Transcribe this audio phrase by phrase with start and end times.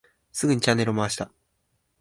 [0.31, 1.31] すぐにチャンネルを回した。